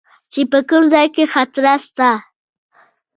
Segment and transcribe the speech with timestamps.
[0.31, 2.09] چې په کوم ځاى کښې خطره سته.